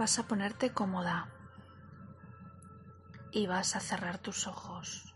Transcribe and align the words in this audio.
Vas 0.00 0.18
a 0.18 0.22
ponerte 0.22 0.72
cómoda 0.72 1.28
y 3.32 3.46
vas 3.46 3.76
a 3.76 3.80
cerrar 3.80 4.16
tus 4.16 4.46
ojos. 4.46 5.14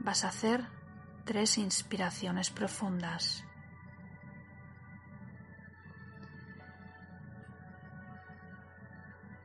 Vas 0.00 0.24
a 0.24 0.28
hacer 0.28 0.66
tres 1.26 1.58
inspiraciones 1.58 2.48
profundas. 2.48 3.44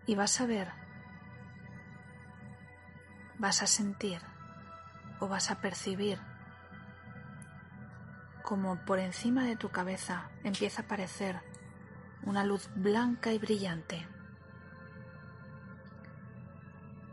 Y 0.06 0.16
vas 0.16 0.40
a 0.40 0.46
ver, 0.46 0.72
vas 3.40 3.62
a 3.62 3.68
sentir 3.68 4.22
o 5.20 5.28
vas 5.28 5.52
a 5.52 5.60
percibir 5.60 6.18
como 8.42 8.78
por 8.86 9.00
encima 9.00 9.44
de 9.44 9.58
tu 9.58 9.68
cabeza 9.68 10.30
empieza 10.46 10.84
a 10.84 10.86
aparecer 10.86 11.42
una 12.28 12.44
luz 12.44 12.70
blanca 12.76 13.32
y 13.32 13.40
brillante, 13.40 14.06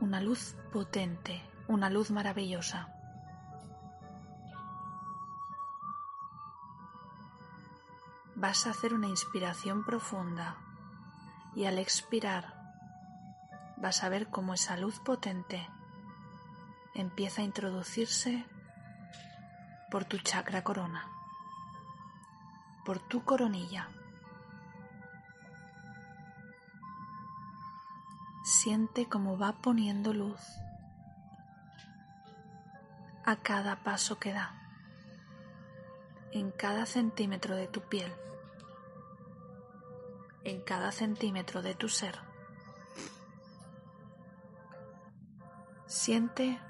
una 0.00 0.20
luz 0.20 0.56
potente, 0.72 1.40
una 1.68 1.88
luz 1.88 2.10
maravillosa. 2.10 2.88
Vas 8.34 8.66
a 8.66 8.70
hacer 8.70 8.92
una 8.92 9.06
inspiración 9.06 9.84
profunda 9.84 10.56
y 11.54 11.66
al 11.66 11.78
expirar 11.78 12.74
vas 13.76 14.02
a 14.02 14.08
ver 14.08 14.30
cómo 14.30 14.52
esa 14.52 14.76
luz 14.76 14.98
potente 14.98 15.64
empieza 16.92 17.42
a 17.42 17.44
introducirse 17.44 18.44
por 19.92 20.06
tu 20.06 20.18
chakra 20.18 20.64
corona, 20.64 21.06
por 22.84 22.98
tu 22.98 23.22
coronilla. 23.22 23.90
Siente 28.44 29.08
cómo 29.08 29.38
va 29.38 29.52
poniendo 29.62 30.12
luz 30.12 30.38
a 33.24 33.36
cada 33.36 33.82
paso 33.82 34.18
que 34.18 34.34
da, 34.34 34.54
en 36.30 36.50
cada 36.50 36.84
centímetro 36.84 37.56
de 37.56 37.68
tu 37.68 37.80
piel, 37.88 38.12
en 40.44 40.60
cada 40.60 40.92
centímetro 40.92 41.62
de 41.62 41.74
tu 41.74 41.88
ser. 41.88 42.18
Siente 45.86 46.60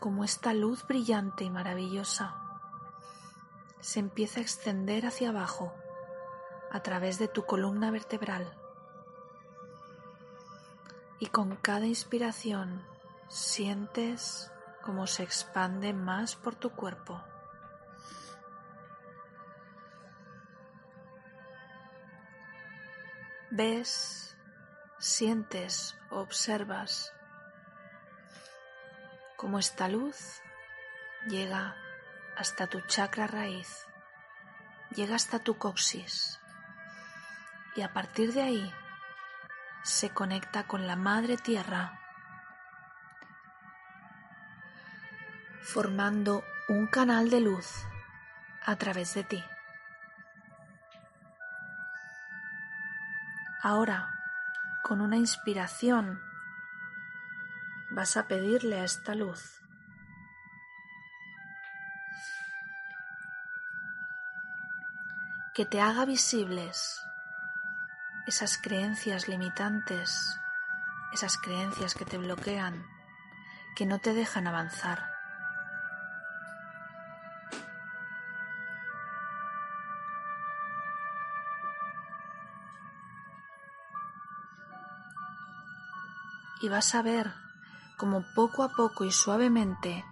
como 0.00 0.24
esta 0.24 0.52
luz 0.52 0.86
brillante 0.86 1.44
y 1.44 1.50
maravillosa 1.50 2.36
se 3.80 4.00
empieza 4.00 4.40
a 4.40 4.42
extender 4.42 5.06
hacia 5.06 5.30
abajo 5.30 5.72
a 6.70 6.80
través 6.82 7.18
de 7.18 7.28
tu 7.28 7.46
columna 7.46 7.90
vertebral 7.90 8.61
y 11.22 11.26
con 11.28 11.54
cada 11.54 11.86
inspiración 11.86 12.84
sientes 13.28 14.50
cómo 14.82 15.06
se 15.06 15.22
expande 15.22 15.92
más 15.92 16.34
por 16.34 16.56
tu 16.56 16.70
cuerpo. 16.70 17.22
Ves, 23.52 24.36
sientes, 24.98 25.96
observas 26.10 27.14
cómo 29.36 29.60
esta 29.60 29.86
luz 29.86 30.40
llega 31.28 31.76
hasta 32.36 32.66
tu 32.66 32.80
chakra 32.80 33.28
raíz, 33.28 33.86
llega 34.90 35.14
hasta 35.14 35.38
tu 35.38 35.56
coxis 35.56 36.40
y 37.76 37.82
a 37.82 37.92
partir 37.92 38.32
de 38.32 38.42
ahí 38.42 38.74
se 39.82 40.10
conecta 40.10 40.64
con 40.64 40.86
la 40.86 40.96
Madre 40.96 41.36
Tierra, 41.36 41.98
formando 45.60 46.44
un 46.68 46.86
canal 46.86 47.30
de 47.30 47.40
luz 47.40 47.84
a 48.64 48.76
través 48.76 49.14
de 49.14 49.24
ti. 49.24 49.44
Ahora, 53.62 54.20
con 54.82 55.00
una 55.00 55.16
inspiración, 55.16 56.20
vas 57.90 58.16
a 58.16 58.26
pedirle 58.26 58.80
a 58.80 58.84
esta 58.84 59.14
luz 59.14 59.60
que 65.54 65.66
te 65.66 65.80
haga 65.80 66.04
visibles 66.04 67.02
esas 68.26 68.56
creencias 68.56 69.26
limitantes, 69.26 70.38
esas 71.12 71.36
creencias 71.36 71.94
que 71.94 72.04
te 72.04 72.18
bloquean, 72.18 72.86
que 73.74 73.84
no 73.84 73.98
te 73.98 74.14
dejan 74.14 74.46
avanzar. 74.46 75.10
Y 86.60 86.68
vas 86.68 86.94
a 86.94 87.02
ver 87.02 87.32
cómo 87.96 88.24
poco 88.36 88.62
a 88.62 88.68
poco 88.68 89.04
y 89.04 89.10
suavemente 89.10 90.04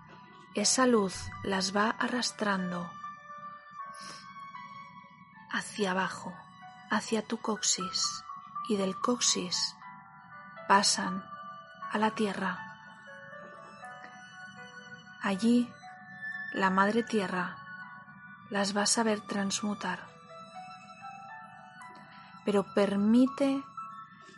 esa 0.57 0.87
luz 0.89 1.15
las 1.45 1.77
va 1.77 1.91
arrastrando 1.91 2.91
hacia 5.53 5.93
abajo 5.93 6.35
hacia 6.91 7.23
tu 7.27 7.39
coxis 7.39 8.25
y 8.69 8.77
del 8.77 8.97
coxis 9.01 9.77
pasan 10.69 11.25
a 11.91 11.99
la 11.99 12.11
tierra. 12.13 12.59
Allí 15.23 15.73
la 16.53 16.71
Madre 16.71 17.03
Tierra 17.03 17.57
las 18.49 18.73
vas 18.73 18.99
a 18.99 19.03
ver 19.03 19.21
transmutar, 19.21 20.01
pero 22.45 22.65
permite 22.75 23.63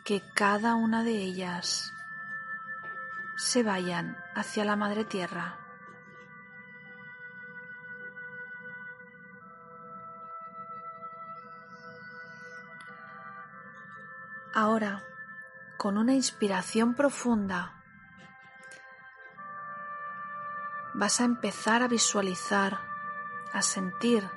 que 0.05 0.21
cada 0.33 0.75
una 0.75 1.03
de 1.03 1.17
ellas 1.17 1.93
se 3.37 3.63
vayan 3.63 4.17
hacia 4.35 4.65
la 4.65 4.75
Madre 4.75 5.05
Tierra. 5.05 5.57
Con 15.77 15.97
una 15.97 16.13
inspiración 16.13 16.95
profunda, 16.95 17.83
vas 20.93 21.21
a 21.21 21.25
empezar 21.25 21.83
a 21.83 21.87
visualizar, 21.87 22.79
a 23.53 23.61
sentir 23.61 24.29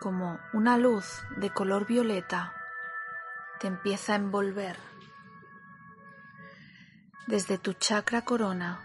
como 0.00 0.38
una 0.52 0.78
luz 0.78 1.22
de 1.36 1.50
color 1.50 1.86
violeta 1.86 2.54
te 3.60 3.66
empieza 3.66 4.14
a 4.14 4.16
envolver 4.16 4.78
desde 7.26 7.58
tu 7.58 7.74
chakra 7.74 8.22
corona. 8.22 8.80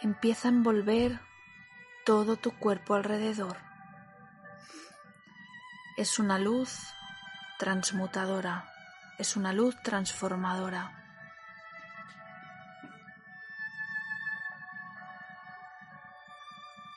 Empieza 0.00 0.48
a 0.48 0.50
envolver 0.50 1.20
todo 2.06 2.36
tu 2.36 2.58
cuerpo 2.58 2.94
alrededor. 2.94 3.58
Es 5.98 6.18
una 6.18 6.38
luz 6.38 6.94
transmutadora, 7.58 8.72
es 9.18 9.36
una 9.36 9.52
luz 9.52 9.76
transformadora. 9.82 10.92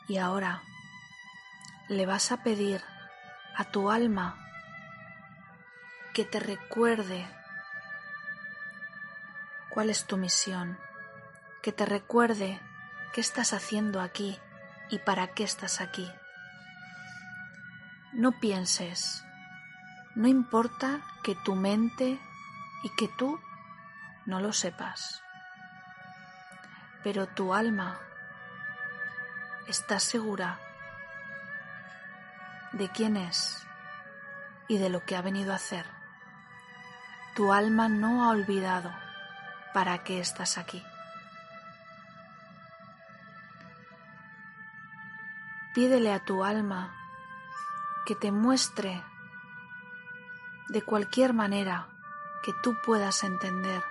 Y 0.07 0.17
ahora 0.17 0.61
le 1.89 2.05
vas 2.05 2.31
a 2.31 2.43
pedir 2.43 2.81
a 3.55 3.65
tu 3.65 3.91
alma 3.91 4.37
que 6.13 6.25
te 6.25 6.39
recuerde 6.39 7.25
cuál 9.69 9.89
es 9.89 10.05
tu 10.05 10.17
misión, 10.17 10.77
que 11.61 11.71
te 11.71 11.85
recuerde 11.85 12.59
¿Qué 13.13 13.19
estás 13.19 13.51
haciendo 13.51 13.99
aquí 13.99 14.39
y 14.89 14.99
para 14.99 15.33
qué 15.33 15.43
estás 15.43 15.81
aquí? 15.81 16.09
No 18.13 18.39
pienses, 18.39 19.25
no 20.15 20.27
importa 20.27 21.01
que 21.23 21.35
tu 21.35 21.55
mente 21.55 22.19
y 22.83 22.89
que 22.95 23.07
tú 23.07 23.39
no 24.25 24.39
lo 24.39 24.53
sepas, 24.53 25.23
pero 27.03 27.27
tu 27.27 27.53
alma 27.53 27.99
está 29.67 29.99
segura 29.99 30.59
de 32.73 32.89
quién 32.89 33.17
es 33.17 33.65
y 34.67 34.77
de 34.77 34.89
lo 34.89 35.05
que 35.05 35.15
ha 35.15 35.21
venido 35.21 35.53
a 35.53 35.55
hacer. 35.55 35.85
Tu 37.35 37.53
alma 37.53 37.87
no 37.87 38.25
ha 38.25 38.29
olvidado 38.29 38.91
para 39.73 40.03
qué 40.03 40.19
estás 40.19 40.57
aquí. 40.57 40.83
Pídele 45.73 46.13
a 46.13 46.19
tu 46.19 46.43
alma 46.43 46.93
que 48.05 48.15
te 48.15 48.31
muestre 48.31 49.01
de 50.71 50.81
cualquier 50.81 51.33
manera 51.33 51.89
que 52.43 52.53
tú 52.63 52.77
puedas 52.85 53.25
entender 53.25 53.83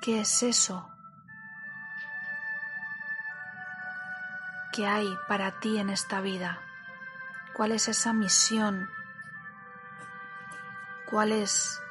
qué 0.00 0.20
es 0.20 0.42
eso 0.42 0.90
que 4.72 4.86
hay 4.86 5.14
para 5.28 5.60
ti 5.60 5.76
en 5.76 5.90
esta 5.90 6.22
vida, 6.22 6.58
cuál 7.52 7.72
es 7.72 7.86
esa 7.86 8.14
misión, 8.14 8.88
cuál 11.04 11.32
es 11.32 11.82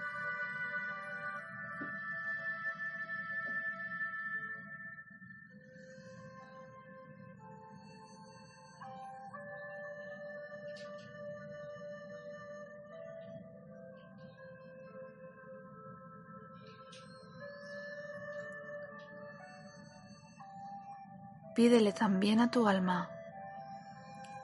Pídele 21.60 21.92
también 21.92 22.40
a 22.40 22.50
tu 22.50 22.70
alma 22.70 23.10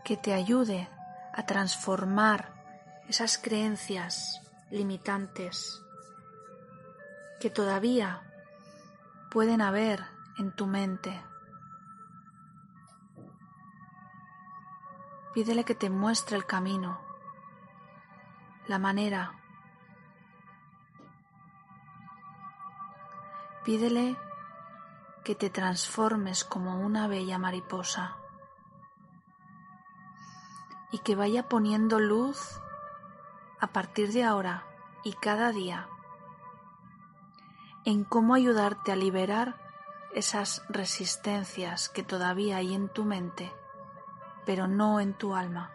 que 0.04 0.18
te 0.18 0.34
ayude 0.34 0.90
a 1.34 1.46
transformar 1.46 2.52
esas 3.08 3.38
creencias 3.38 4.42
limitantes 4.70 5.82
que 7.40 7.50
todavía 7.50 8.22
pueden 9.32 9.62
haber 9.62 10.04
en 10.38 10.52
tu 10.52 10.68
mente. 10.68 11.24
Pídele 15.34 15.64
que 15.64 15.76
te 15.76 15.90
muestre 15.90 16.36
el 16.36 16.46
camino, 16.46 17.00
la 18.68 18.78
manera. 18.78 19.32
Pídele 23.64 24.18
que 25.26 25.34
te 25.34 25.50
transformes 25.50 26.44
como 26.44 26.80
una 26.80 27.08
bella 27.08 27.40
mariposa 27.40 28.16
y 30.92 31.00
que 31.00 31.16
vaya 31.16 31.50
poniendo 31.50 32.00
luz 32.00 32.62
a 33.60 33.68
partir 33.68 34.14
de 34.14 34.24
ahora 34.24 34.68
y 35.04 35.14
cada 35.14 35.52
día 35.52 35.90
en 37.86 38.04
cómo 38.04 38.36
ayudarte 38.36 38.92
a 38.92 38.96
liberar 38.96 39.60
esas 40.14 40.62
resistencias 40.70 41.90
que 41.90 42.04
todavía 42.04 42.58
hay 42.58 42.76
en 42.76 42.88
tu 42.88 43.04
mente, 43.04 43.52
pero 44.46 44.68
no 44.68 45.00
en 45.00 45.16
tu 45.16 45.34
alma. 45.34 45.72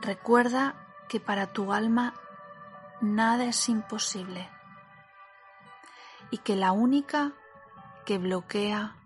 Recuerda 0.00 0.86
que 1.06 1.20
para 1.20 1.48
tu 1.48 1.74
alma 1.74 2.14
nada 3.02 3.44
es 3.44 3.68
imposible 3.68 4.55
y 6.30 6.38
que 6.38 6.56
la 6.56 6.72
única 6.72 7.32
que 8.04 8.18
bloquea 8.18 8.96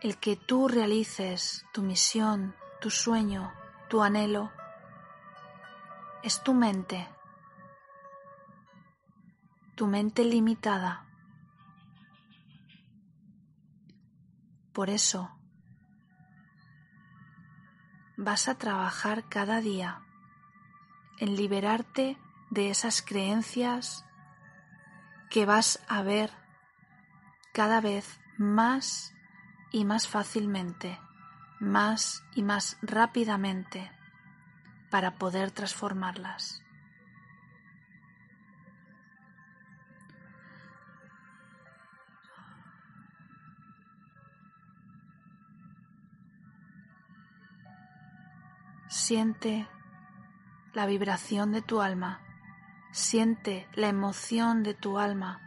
el 0.00 0.16
que 0.18 0.36
tú 0.36 0.68
realices 0.68 1.66
tu 1.72 1.82
misión, 1.82 2.54
tu 2.80 2.90
sueño, 2.90 3.52
tu 3.88 4.02
anhelo, 4.02 4.50
es 6.22 6.42
tu 6.42 6.54
mente, 6.54 7.08
tu 9.74 9.86
mente 9.86 10.24
limitada. 10.24 11.06
Por 14.72 14.88
eso 14.88 15.30
vas 18.16 18.48
a 18.48 18.56
trabajar 18.56 19.28
cada 19.28 19.60
día 19.60 20.02
en 21.18 21.36
liberarte 21.36 22.18
de 22.50 22.70
esas 22.70 23.02
creencias 23.02 24.06
que 25.30 25.46
vas 25.46 25.80
a 25.88 26.02
ver 26.02 26.30
cada 27.52 27.80
vez 27.80 28.20
más 28.36 29.14
y 29.70 29.84
más 29.84 30.08
fácilmente, 30.08 30.98
más 31.60 32.24
y 32.34 32.42
más 32.42 32.76
rápidamente 32.82 33.92
para 34.90 35.14
poder 35.14 35.52
transformarlas. 35.52 36.62
Siente 48.88 49.68
la 50.74 50.86
vibración 50.86 51.52
de 51.52 51.62
tu 51.62 51.80
alma 51.80 52.29
Siente 52.92 53.68
la 53.74 53.88
emoción 53.88 54.62
de 54.62 54.74
tu 54.74 54.98
alma 54.98 55.40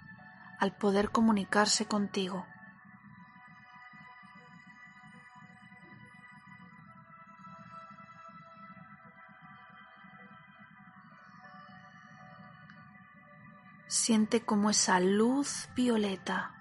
al 0.60 0.76
poder 0.78 1.12
comunicarse 1.12 1.86
contigo. 1.86 2.46
Siente 13.88 14.44
como 14.44 14.70
esa 14.70 15.00
luz 15.00 15.70
violeta 15.76 16.54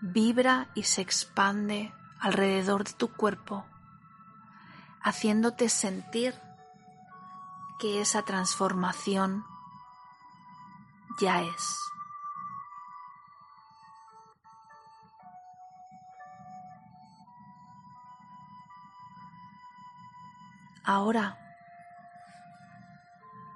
vibra 0.00 0.68
y 0.74 0.82
se 0.82 1.00
expande 1.00 1.94
alrededor 2.18 2.84
de 2.84 2.92
tu 2.92 3.12
cuerpo, 3.12 3.64
haciéndote 5.00 5.68
sentir 5.68 6.34
que 7.78 8.00
esa 8.00 8.22
transformación 8.22 9.44
ya 11.18 11.42
es. 11.42 11.78
Ahora 20.84 21.38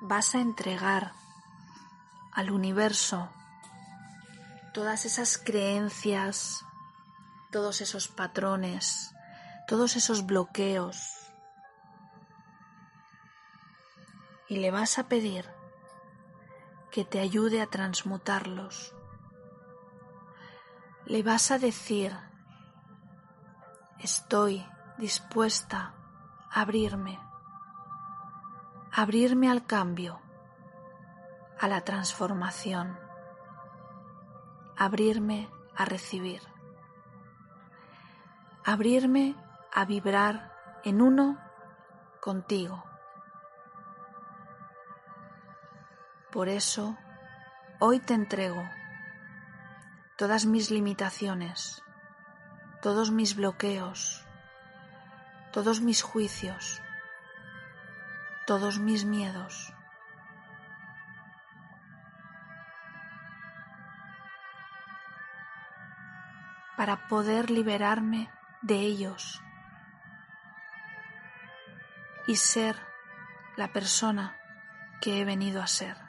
vas 0.01 0.35
a 0.35 0.41
entregar 0.41 1.13
al 2.33 2.51
universo 2.51 3.29
todas 4.73 5.07
esas 5.07 5.39
creencias, 5.39 6.65
todos 7.51 7.81
esos 7.81 8.09
patrones, 8.09 9.13
todos 9.67 9.97
esos 9.97 10.25
bloqueos. 10.25 11.15
Y 14.49 14.59
le 14.59 14.71
vas 14.71 14.99
a 14.99 15.09
pedir 15.09 15.56
que 16.97 17.05
te 17.05 17.21
ayude 17.21 17.61
a 17.61 17.67
transmutarlos. 17.67 18.97
Le 21.05 21.23
vas 21.23 21.51
a 21.51 21.59
decir, 21.59 22.17
estoy 23.99 24.67
dispuesta 24.97 25.93
a 26.51 26.63
abrirme, 26.63 27.21
abrirme 28.91 29.51
al 29.51 29.67
cambio, 29.67 30.23
a 31.61 31.69
la 31.69 31.83
transformación, 31.83 32.99
abrirme 34.79 35.51
a 35.77 35.85
recibir, 35.85 36.41
abrirme 38.65 39.37
a 39.71 39.85
vibrar 39.85 40.81
en 40.83 41.03
uno 41.03 41.39
contigo. 42.23 42.83
Por 46.31 46.49
eso, 46.49 46.99
hoy 47.79 48.01
te 48.01 48.15
entrego 48.15 48.69
todas 50.17 50.47
mis 50.47 50.71
limitaciones, 50.71 51.83
todos 52.83 53.11
mis 53.11 53.37
bloqueos, 53.37 54.27
todos 55.53 55.81
mis 55.81 56.03
juicios, 56.03 56.83
todos 58.47 58.79
mis 58.79 59.05
miedos. 59.05 59.73
para 66.77 67.09
poder 67.09 67.51
liberarme 67.51 68.31
de 68.61 68.77
ellos 68.77 69.43
y 72.27 72.37
ser 72.37 72.77
la 73.57 73.73
persona 73.73 74.37
que 75.01 75.21
he 75.21 75.25
venido 75.25 75.63
a 75.63 75.67
ser. 75.67 76.06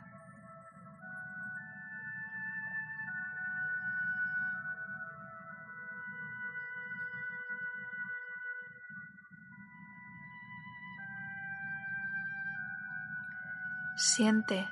Siente 13.98 14.70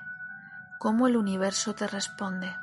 cómo 0.77 1.07
el 1.07 1.17
universo 1.17 1.73
te 1.73 1.87
responde. 1.87 2.55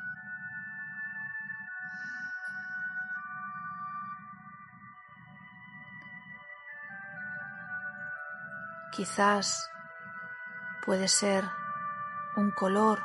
Quizás 8.93 9.69
puede 10.85 11.09
ser 11.09 11.43
un 12.37 12.51
color, 12.51 13.03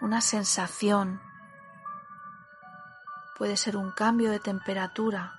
una 0.00 0.20
sensación, 0.20 1.22
puede 3.38 3.56
ser 3.56 3.76
un 3.76 3.92
cambio 3.92 4.32
de 4.32 4.40
temperatura, 4.40 5.38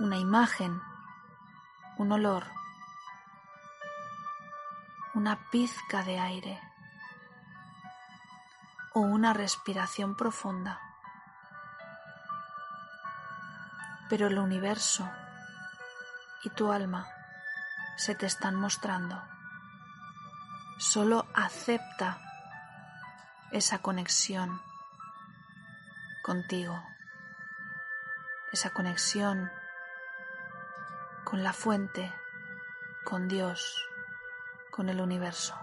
una 0.00 0.18
imagen, 0.18 0.82
un 1.98 2.10
olor, 2.10 2.46
una 5.20 5.50
pizca 5.50 6.02
de 6.02 6.18
aire 6.18 6.58
o 8.94 9.00
una 9.00 9.34
respiración 9.34 10.16
profunda. 10.16 10.80
Pero 14.08 14.28
el 14.28 14.38
universo 14.38 15.06
y 16.42 16.48
tu 16.48 16.72
alma 16.72 17.06
se 17.98 18.14
te 18.14 18.24
están 18.24 18.54
mostrando. 18.54 19.22
Solo 20.78 21.26
acepta 21.34 22.18
esa 23.52 23.80
conexión 23.80 24.62
contigo, 26.22 26.82
esa 28.52 28.70
conexión 28.70 29.52
con 31.24 31.44
la 31.44 31.52
fuente, 31.52 32.10
con 33.04 33.28
Dios, 33.28 33.89
con 34.70 34.88
el 34.88 35.00
universo. 35.00 35.54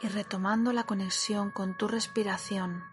y 0.00 0.08
retomando 0.08 0.72
la 0.72 0.84
conexión 0.84 1.50
con 1.50 1.76
tu 1.76 1.88
respiración. 1.88 2.84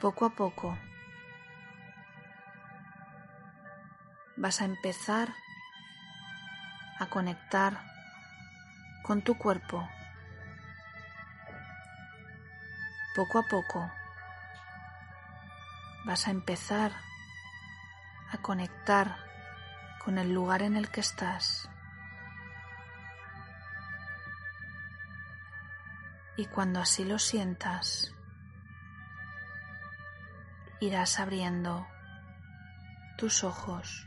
Poco 0.00 0.26
a 0.26 0.30
poco 0.30 0.76
vas 4.36 4.60
a 4.60 4.64
empezar 4.64 5.34
a 6.98 7.06
conectar 7.06 7.80
con 9.02 9.22
tu 9.22 9.36
cuerpo. 9.36 9.88
Poco 13.14 13.38
a 13.38 13.42
poco 13.48 13.90
vas 16.04 16.28
a 16.28 16.30
empezar 16.30 16.92
a 18.32 18.38
conectar 18.38 19.16
con 20.04 20.18
el 20.18 20.32
lugar 20.32 20.62
en 20.62 20.76
el 20.76 20.90
que 20.90 21.00
estás. 21.00 21.68
y 26.36 26.44
cuando 26.46 26.80
así 26.80 27.04
lo 27.04 27.18
sientas, 27.18 28.12
irás 30.80 31.18
abriendo 31.18 31.86
tus 33.16 33.42
ojos. 33.42 34.06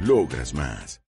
Logras 0.00 0.52
más. 0.54 1.00